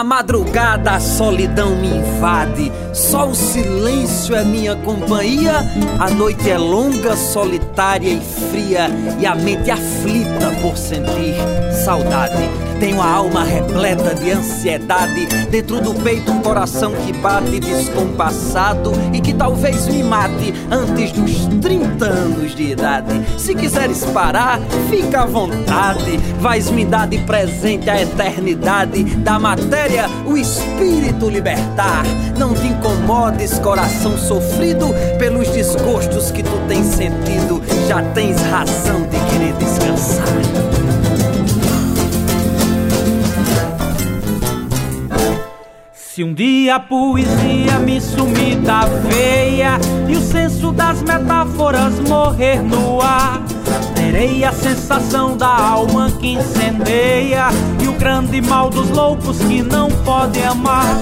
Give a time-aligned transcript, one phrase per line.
[0.00, 5.56] Na madrugada a solidão me invade, só o silêncio é minha companhia.
[5.98, 8.88] A noite é longa, solitária e fria,
[9.20, 11.34] e a mente aflita por sentir
[11.84, 12.69] saudade.
[12.80, 15.26] Tenho a alma repleta de ansiedade.
[15.50, 21.46] Dentro do peito, um coração que bate descompassado e que talvez me mate antes dos
[21.60, 23.20] 30 anos de idade.
[23.36, 24.58] Se quiseres parar,
[24.88, 26.16] fica à vontade.
[26.40, 29.04] Vais me dar de presente a eternidade.
[29.16, 32.02] Da matéria, o espírito libertar.
[32.38, 34.86] Não te incomodes, coração sofrido,
[35.18, 37.62] pelos desgostos que tu tens sentido.
[37.86, 39.19] Já tens razão de
[46.20, 52.60] Se um dia a poesia me sumir da veia e o senso das metáforas morrer
[52.62, 53.40] no ar,
[53.94, 57.46] terei a sensação da alma que incendeia
[57.82, 60.94] e o grande mal dos loucos que não podem amar.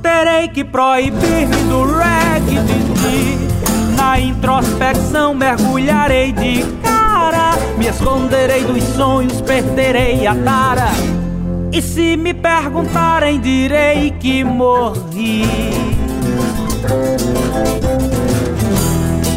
[0.00, 3.96] Terei que proibir-me do reggae de ti.
[3.98, 11.23] Na introspecção mergulharei de cara, me esconderei dos sonhos, perderei a tara.
[11.74, 15.42] E se me perguntarem, direi que morri.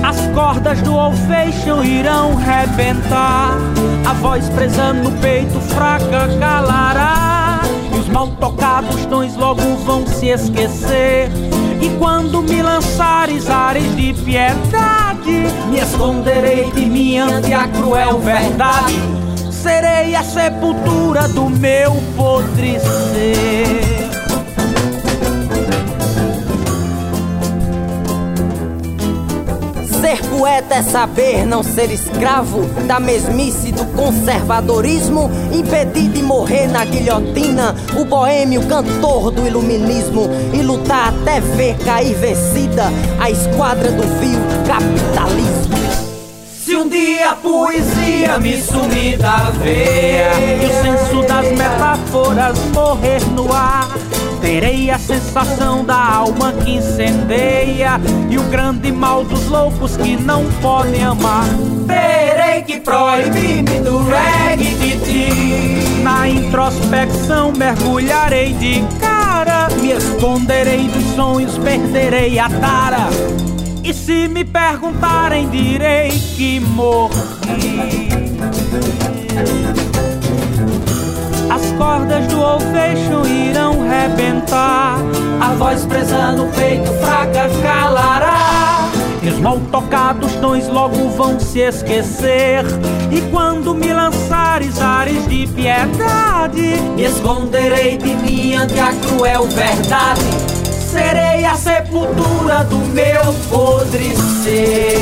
[0.03, 3.57] As cordas do Olfation irão rebentar.
[4.07, 7.61] A voz presa no peito fraca calará.
[7.91, 11.31] E os mal tocados tons logo vão se esquecer.
[11.81, 19.26] E quando me lançares ares de piedade, me esconderei de mim ante a cruel verdade
[19.67, 24.07] serei a sepultura do meu podre ser.
[29.99, 36.85] Ser poeta é saber não ser escravo da mesmice do conservadorismo, impedir de morrer na
[36.85, 42.85] guilhotina o boêmio cantor do iluminismo e lutar até ver cair vencida
[43.19, 45.66] a esquadra do vil capitalismo.
[46.77, 50.29] Um dia a poesia me sumir da veia
[50.61, 53.89] e o senso das metáforas morrer no ar,
[54.41, 57.99] terei a sensação da alma que incendeia
[58.29, 61.47] e o grande mal dos loucos que não podem amar.
[61.87, 66.03] Terei que proibir-me do reggae de ti.
[66.03, 73.46] Na introspecção mergulharei de cara, me esconderei dos sonhos, perderei a tara.
[73.87, 78.09] E se me perguntarem, direi que morri.
[81.49, 84.97] As cordas do Olfeixo irão rebentar.
[85.39, 88.89] A voz presa no peito fraca calará.
[89.25, 92.65] Os mal tocados tons logo vão se esquecer.
[93.09, 100.57] E quando me lançares ares de piedade, me esconderei de mim ante a cruel verdade
[100.97, 104.96] serei a sepultura do meu podre ser.